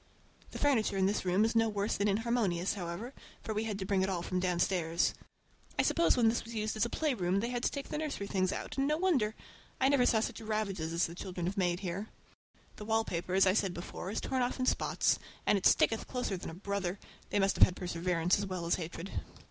The 0.49 0.57
furniture 0.57 0.97
in 0.97 1.05
this 1.05 1.25
room 1.25 1.45
is 1.45 1.55
no 1.55 1.69
worse 1.69 1.95
than 1.97 2.07
inharmonious, 2.07 2.73
however, 2.73 3.13
for 3.43 3.53
we 3.53 3.65
had 3.65 3.77
to 3.77 3.85
bring 3.85 4.01
it 4.01 4.09
all 4.09 4.23
from 4.23 4.39
downstairs. 4.39 5.13
I 5.77 5.83
suppose 5.83 6.17
when 6.17 6.27
this 6.27 6.43
was 6.43 6.55
used 6.55 6.75
as 6.75 6.85
a 6.87 6.89
playroom 6.89 7.39
they 7.39 7.49
had 7.49 7.61
to 7.61 7.69
take 7.69 7.89
the 7.89 7.99
nursery 7.99 8.25
things 8.25 8.51
out, 8.51 8.79
and 8.79 8.87
no 8.87 8.97
wonder! 8.97 9.35
I 9.79 9.89
never 9.89 10.07
saw 10.07 10.19
such 10.19 10.41
ravages 10.41 10.91
as 10.91 11.05
the 11.05 11.13
children 11.13 11.45
have 11.45 11.55
made 11.55 11.81
here. 11.81 12.09
The 12.77 12.85
wallpaper, 12.85 13.35
as 13.35 13.45
I 13.45 13.53
said 13.53 13.75
before, 13.75 14.09
is 14.09 14.19
torn 14.19 14.41
off 14.41 14.59
in 14.59 14.65
spots, 14.65 15.19
and 15.45 15.55
it 15.55 15.67
sticketh 15.67 16.07
closer 16.07 16.35
than 16.35 16.49
a 16.49 16.55
brother—they 16.55 17.37
must 17.37 17.57
have 17.57 17.63
had 17.63 17.75
perseverance 17.75 18.39
as 18.39 18.47
well 18.47 18.65
as 18.65 18.77
hatred. 18.81 19.11